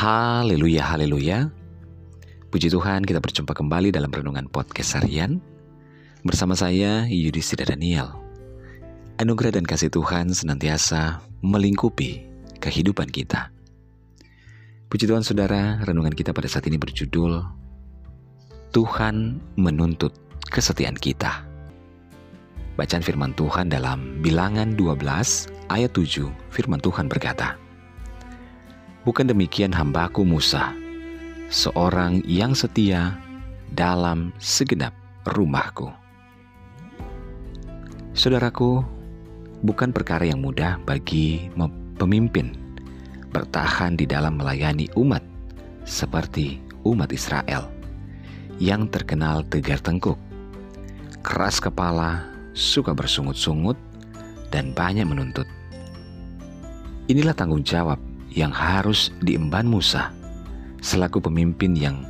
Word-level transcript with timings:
Haleluya, 0.00 0.96
haleluya. 0.96 1.52
Puji 2.48 2.72
Tuhan 2.72 3.04
kita 3.04 3.20
berjumpa 3.20 3.52
kembali 3.52 3.92
dalam 3.92 4.08
Renungan 4.08 4.48
Podcast 4.48 4.96
Harian. 4.96 5.44
Bersama 6.24 6.56
saya 6.56 7.04
Yudhistira 7.04 7.68
Daniel. 7.68 8.08
Anugerah 9.20 9.60
dan 9.60 9.68
kasih 9.68 9.92
Tuhan 9.92 10.32
senantiasa 10.32 11.20
melingkupi 11.44 12.24
kehidupan 12.64 13.12
kita. 13.12 13.52
Puji 14.88 15.04
Tuhan 15.04 15.20
saudara, 15.20 15.84
renungan 15.84 16.16
kita 16.16 16.32
pada 16.32 16.48
saat 16.48 16.64
ini 16.64 16.80
berjudul 16.80 17.44
Tuhan 18.72 19.36
menuntut 19.60 20.16
kesetiaan 20.48 20.96
kita. 20.96 21.44
Bacaan 22.80 23.04
firman 23.04 23.36
Tuhan 23.36 23.68
dalam 23.68 24.24
bilangan 24.24 24.72
12 24.80 24.96
ayat 25.68 25.92
7 25.92 26.24
firman 26.48 26.80
Tuhan 26.80 27.04
berkata 27.04 27.60
Bukan 29.00 29.32
demikian 29.32 29.72
hambaku 29.72 30.28
Musa, 30.28 30.76
seorang 31.48 32.20
yang 32.28 32.52
setia 32.52 33.16
dalam 33.72 34.28
segenap 34.36 34.92
rumahku. 35.24 35.88
Saudaraku, 38.12 38.84
bukan 39.64 39.96
perkara 39.96 40.28
yang 40.28 40.44
mudah 40.44 40.76
bagi 40.84 41.48
pemimpin 41.96 42.52
bertahan 43.32 43.96
di 43.96 44.04
dalam 44.04 44.36
melayani 44.36 44.84
umat 45.00 45.24
seperti 45.88 46.60
umat 46.84 47.08
Israel 47.08 47.72
yang 48.60 48.84
terkenal 48.92 49.48
tegar 49.48 49.80
tengkuk, 49.80 50.20
keras 51.24 51.56
kepala, 51.56 52.28
suka 52.52 52.92
bersungut-sungut, 52.92 53.80
dan 54.52 54.76
banyak 54.76 55.08
menuntut. 55.08 55.48
Inilah 57.08 57.32
tanggung 57.32 57.64
jawab 57.64 58.09
yang 58.30 58.54
harus 58.54 59.10
diemban 59.22 59.66
Musa 59.66 60.14
selaku 60.80 61.20
pemimpin 61.20 61.76
yang 61.76 62.02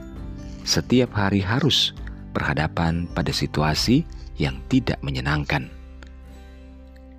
setiap 0.62 1.16
hari 1.16 1.42
harus 1.42 1.96
berhadapan 2.30 3.10
pada 3.10 3.34
situasi 3.34 4.06
yang 4.38 4.56
tidak 4.70 5.02
menyenangkan. 5.02 5.68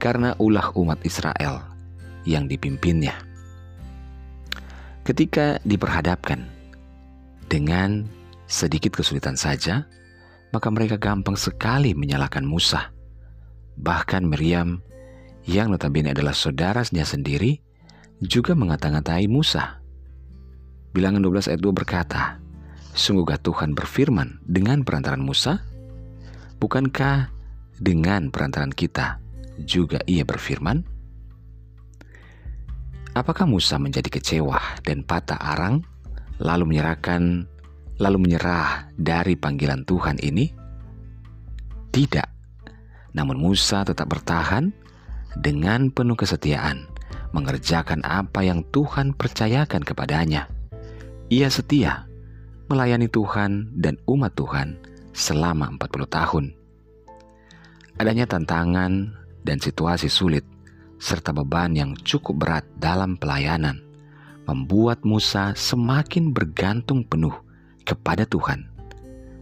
Karena 0.02 0.34
ulah 0.42 0.74
umat 0.74 0.98
Israel 1.06 1.62
yang 2.26 2.50
dipimpinnya. 2.50 3.14
Ketika 5.06 5.62
diperhadapkan 5.66 6.46
dengan 7.50 8.06
sedikit 8.50 8.98
kesulitan 8.98 9.38
saja, 9.38 9.86
maka 10.54 10.68
mereka 10.74 10.98
gampang 10.98 11.38
sekali 11.38 11.94
menyalahkan 11.94 12.46
Musa. 12.46 12.90
Bahkan 13.78 14.26
Miriam 14.26 14.82
yang 15.46 15.74
notabene 15.74 16.14
adalah 16.14 16.38
saudaranya 16.38 17.06
sendiri 17.06 17.62
juga 18.22 18.54
mengata-ngatai 18.54 19.26
Musa. 19.26 19.82
Bilangan 20.94 21.26
12 21.26 21.50
ayat 21.50 21.62
2 21.62 21.74
berkata, 21.74 22.38
Sungguhkah 22.94 23.42
Tuhan 23.42 23.74
berfirman 23.74 24.46
dengan 24.46 24.86
perantaran 24.86 25.26
Musa? 25.26 25.64
Bukankah 26.62 27.34
dengan 27.82 28.30
perantaran 28.30 28.70
kita 28.70 29.18
juga 29.66 30.06
ia 30.06 30.22
berfirman? 30.22 30.86
Apakah 33.18 33.50
Musa 33.50 33.82
menjadi 33.82 34.08
kecewa 34.08 34.86
dan 34.86 35.02
patah 35.02 35.42
arang 35.42 35.82
lalu 36.38 36.78
menyerahkan 36.78 37.50
lalu 37.98 38.18
menyerah 38.22 38.92
dari 39.02 39.34
panggilan 39.34 39.82
Tuhan 39.84 40.22
ini? 40.22 40.54
Tidak. 41.92 42.30
Namun 43.18 43.36
Musa 43.42 43.84
tetap 43.84 44.08
bertahan 44.08 44.72
dengan 45.40 45.92
penuh 45.92 46.16
kesetiaan 46.16 46.92
mengerjakan 47.32 48.04
apa 48.04 48.44
yang 48.44 48.64
Tuhan 48.72 49.16
percayakan 49.16 49.84
kepadanya. 49.84 50.52
Ia 51.32 51.48
setia 51.48 52.08
melayani 52.68 53.12
Tuhan 53.12 53.76
dan 53.76 54.00
umat 54.08 54.32
Tuhan 54.36 54.80
selama 55.12 55.72
40 55.76 56.08
tahun. 56.08 56.46
Adanya 58.00 58.26
tantangan 58.28 59.12
dan 59.44 59.58
situasi 59.60 60.08
sulit 60.08 60.48
serta 61.02 61.34
beban 61.36 61.76
yang 61.76 61.92
cukup 62.06 62.40
berat 62.40 62.66
dalam 62.80 63.18
pelayanan 63.18 63.82
membuat 64.46 65.04
Musa 65.08 65.54
semakin 65.58 66.34
bergantung 66.34 67.06
penuh 67.06 67.34
kepada 67.84 68.28
Tuhan 68.28 68.70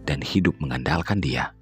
dan 0.07 0.19
hidup 0.23 0.57
mengandalkan 0.57 1.21
Dia. 1.21 1.53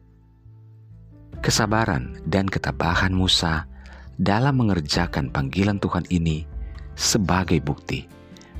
Kesabaran 1.43 2.17
dan 2.25 2.49
ketabahan 2.49 3.13
Musa 3.13 3.69
dalam 4.17 4.65
mengerjakan 4.65 5.29
panggilan 5.29 5.77
Tuhan 5.77 6.09
ini 6.09 6.49
sebagai 6.97 7.61
bukti 7.61 8.09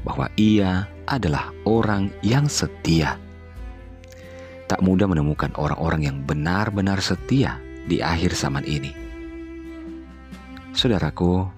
bahwa 0.06 0.30
ia 0.38 0.86
adalah 1.10 1.50
orang 1.66 2.14
yang 2.22 2.46
setia. 2.46 3.18
Tak 4.70 4.86
mudah 4.86 5.10
menemukan 5.10 5.50
orang-orang 5.58 6.02
yang 6.06 6.18
benar-benar 6.22 7.02
setia 7.02 7.58
di 7.90 8.04
akhir 8.04 8.38
zaman 8.38 8.62
ini. 8.68 8.94
Saudaraku, 10.78 11.50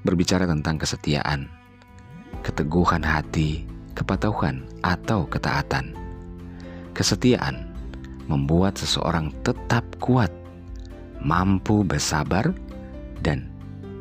berbicara 0.00 0.48
tentang 0.48 0.80
kesetiaan, 0.80 1.50
keteguhan 2.40 3.04
hati, 3.04 3.68
kepatuhan, 3.92 4.64
atau 4.80 5.28
ketaatan. 5.28 5.92
Kesetiaan 6.96 7.68
membuat 8.30 8.80
seseorang 8.80 9.34
tetap 9.44 9.84
kuat, 10.00 10.32
mampu 11.20 11.84
bersabar, 11.84 12.54
dan 13.22 13.46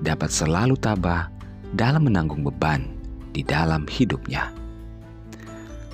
dapat 0.02 0.34
selalu 0.34 0.76
tabah 0.82 1.30
dalam 1.78 2.10
menanggung 2.10 2.42
beban 2.42 2.90
di 3.32 3.46
dalam 3.46 3.88
hidupnya. 3.88 4.52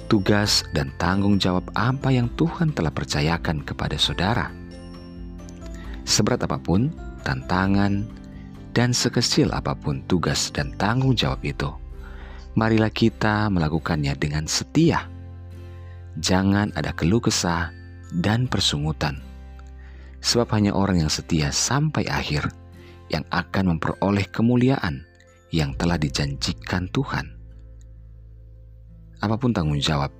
Tugas 0.08 0.64
dan 0.72 0.90
tanggung 0.96 1.36
jawab 1.36 1.68
apa 1.76 2.16
yang 2.16 2.32
Tuhan 2.40 2.72
telah 2.72 2.90
percayakan 2.96 3.62
kepada 3.68 4.00
saudara. 4.00 4.48
Seberat 6.08 6.48
apa 6.48 6.56
pun 6.56 6.88
tantangan 7.28 8.08
dan 8.72 8.96
sekecil 8.96 9.52
apa 9.52 9.76
pun 9.76 10.00
tugas 10.08 10.48
dan 10.56 10.72
tanggung 10.80 11.12
jawab 11.12 11.44
itu, 11.44 11.68
marilah 12.56 12.88
kita 12.88 13.52
melakukannya 13.52 14.16
dengan 14.16 14.48
setia. 14.48 15.12
Jangan 16.24 16.72
ada 16.80 16.96
keluh 16.96 17.20
kesah 17.20 17.76
dan 18.16 18.48
persungutan, 18.48 19.20
sebab 20.24 20.48
hanya 20.56 20.72
orang 20.72 21.04
yang 21.04 21.12
setia 21.12 21.52
sampai 21.52 22.08
akhir 22.08 22.48
yang 23.08 23.24
akan 23.32 23.76
memperoleh 23.76 24.28
kemuliaan 24.32 25.08
yang 25.52 25.72
telah 25.80 25.96
dijanjikan 25.96 26.92
Tuhan. 26.92 27.26
Apa 29.24 29.40
pun 29.40 29.56
tanggung 29.56 29.80
jawab 29.80 30.12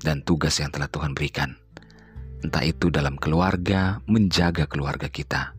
dan 0.00 0.24
tugas 0.24 0.56
yang 0.62 0.72
telah 0.72 0.88
Tuhan 0.88 1.12
berikan, 1.12 1.52
entah 2.40 2.64
itu 2.64 2.88
dalam 2.88 3.20
keluarga, 3.20 4.00
menjaga 4.08 4.64
keluarga 4.64 5.12
kita, 5.12 5.52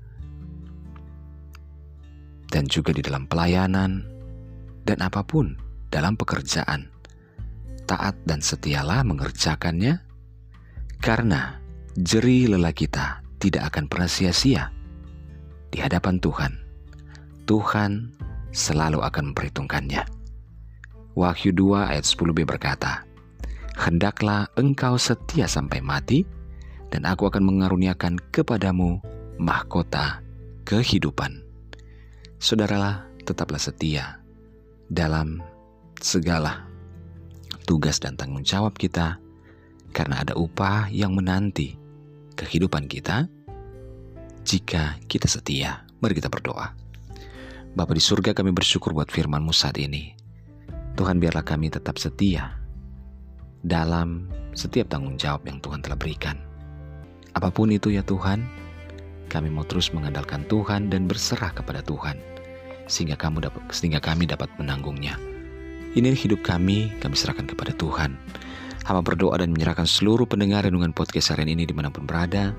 dan 2.50 2.66
juga 2.66 2.90
di 2.96 3.06
dalam 3.06 3.30
pelayanan, 3.30 4.02
dan 4.82 4.98
apa 5.06 5.22
pun 5.22 5.54
dalam 5.94 6.18
pekerjaan, 6.18 6.90
taat 7.86 8.18
dan 8.26 8.42
setialah 8.42 9.06
mengerjakannya, 9.06 10.02
karena 10.98 11.62
jeri 12.02 12.50
lelah 12.50 12.74
kita 12.74 13.22
tidak 13.38 13.70
akan 13.70 13.86
pernah 13.86 14.10
sia-sia 14.10 14.74
di 15.72 15.80
hadapan 15.80 16.20
Tuhan 16.20 16.62
Tuhan 17.52 18.14
selalu 18.56 19.04
akan 19.04 19.36
memperhitungkannya. 19.36 20.04
Wahyu 21.20 21.52
2 21.52 21.92
ayat 21.92 22.08
10b 22.08 22.48
berkata, 22.48 23.04
Hendaklah 23.76 24.48
engkau 24.56 24.96
setia 24.96 25.52
sampai 25.52 25.84
mati, 25.84 26.24
dan 26.92 27.04
aku 27.04 27.28
akan 27.28 27.44
mengaruniakan 27.44 28.20
kepadamu 28.32 29.04
mahkota 29.36 30.24
kehidupan. 30.64 31.44
Saudaralah, 32.40 33.08
tetaplah 33.28 33.60
setia 33.60 34.24
dalam 34.88 35.44
segala 36.00 36.68
tugas 37.68 38.00
dan 38.00 38.16
tanggung 38.16 38.48
jawab 38.48 38.80
kita, 38.80 39.20
karena 39.92 40.24
ada 40.24 40.40
upah 40.40 40.88
yang 40.88 41.16
menanti 41.16 41.76
kehidupan 42.40 42.88
kita 42.88 43.28
jika 44.42 44.98
kita 45.06 45.30
setia. 45.30 45.86
Mari 46.02 46.18
kita 46.18 46.30
berdoa. 46.30 46.74
Bapa 47.72 47.94
di 47.96 48.04
surga 48.04 48.36
kami 48.36 48.52
bersyukur 48.52 48.92
buat 48.92 49.08
firman-Mu 49.08 49.54
saat 49.54 49.78
ini. 49.80 50.12
Tuhan 50.98 51.24
biarlah 51.24 51.46
kami 51.46 51.72
tetap 51.72 51.96
setia 51.96 52.60
dalam 53.64 54.28
setiap 54.52 54.92
tanggung 54.92 55.16
jawab 55.16 55.48
yang 55.48 55.64
Tuhan 55.64 55.80
telah 55.80 55.96
berikan. 55.96 56.36
Apa 57.32 57.48
pun 57.48 57.72
itu 57.72 57.96
ya 57.96 58.04
Tuhan, 58.04 58.44
kami 59.32 59.48
mau 59.48 59.64
terus 59.64 59.96
mengandalkan 59.96 60.44
Tuhan 60.52 60.92
dan 60.92 61.08
berserah 61.08 61.56
kepada 61.56 61.80
Tuhan 61.80 62.20
sehingga 62.92 63.16
kamu 63.16 63.48
dapat 63.48 63.64
sehingga 63.72 64.04
kami 64.04 64.28
dapat 64.28 64.52
menanggungnya. 64.60 65.16
Ini 65.96 66.12
hidup 66.12 66.44
kami, 66.44 66.92
kami 67.00 67.16
serahkan 67.16 67.48
kepada 67.48 67.72
Tuhan. 67.76 68.20
Hamba 68.84 69.02
berdoa 69.06 69.40
dan 69.40 69.56
menyerahkan 69.56 69.88
seluruh 69.88 70.28
pendengar 70.28 70.68
renungan 70.68 70.92
podcast 70.92 71.32
harian 71.32 71.52
ini 71.56 71.64
di 71.64 71.72
mana 71.72 71.88
pun 71.88 72.04
berada, 72.04 72.52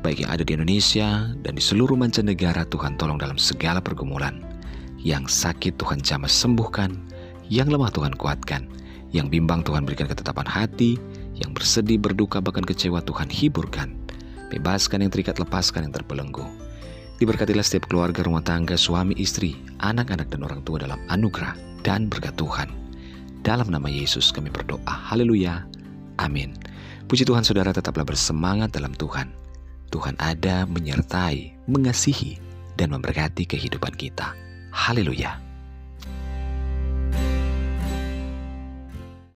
baik 0.00 0.24
yang 0.24 0.32
ada 0.32 0.42
di 0.42 0.56
Indonesia 0.56 1.28
dan 1.44 1.52
di 1.54 1.62
seluruh 1.62 1.94
mancanegara 1.94 2.64
Tuhan 2.68 2.96
tolong 2.96 3.20
dalam 3.20 3.36
segala 3.36 3.84
pergumulan. 3.84 4.40
Yang 5.00 5.32
sakit 5.32 5.80
Tuhan 5.80 6.04
jamah 6.04 6.28
sembuhkan, 6.28 6.92
yang 7.48 7.72
lemah 7.72 7.92
Tuhan 7.92 8.16
kuatkan, 8.16 8.68
Yang 9.10 9.26
bimbang 9.34 9.66
Tuhan 9.66 9.82
berikan 9.82 10.06
ketetapan 10.06 10.46
hati, 10.46 10.94
yang 11.34 11.50
bersedih, 11.50 11.98
berduka, 11.98 12.38
bahkan 12.38 12.62
kecewa 12.62 13.02
Tuhan 13.02 13.26
hiburkan. 13.26 13.90
Bebaskan 14.54 15.02
yang 15.02 15.10
terikat, 15.10 15.42
lepaskan 15.42 15.90
yang 15.90 15.94
terbelenggu. 15.94 16.46
Diberkatilah 17.18 17.66
setiap 17.66 17.90
keluarga 17.90 18.22
rumah 18.22 18.40
tangga, 18.46 18.78
suami, 18.78 19.18
istri, 19.18 19.58
anak-anak 19.82 20.30
dan 20.30 20.46
orang 20.46 20.62
tua 20.62 20.78
dalam 20.78 21.02
anugerah 21.10 21.58
dan 21.82 22.06
berkat 22.06 22.38
Tuhan. 22.38 22.70
Dalam 23.42 23.66
nama 23.66 23.90
Yesus 23.90 24.30
kami 24.30 24.48
berdoa. 24.48 24.86
Haleluya. 24.86 25.66
Amin. 26.22 26.54
Puji 27.10 27.26
Tuhan 27.26 27.42
saudara 27.42 27.74
tetaplah 27.74 28.06
bersemangat 28.06 28.70
dalam 28.70 28.94
Tuhan. 28.94 29.26
Tuhan 29.90 30.14
ada 30.22 30.64
menyertai, 30.70 31.66
mengasihi, 31.66 32.38
dan 32.78 32.94
memberkati 32.94 33.44
kehidupan 33.44 33.92
kita. 33.98 34.32
Haleluya. 34.70 35.49